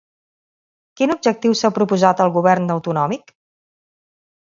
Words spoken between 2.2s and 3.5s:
el govern autonòmic?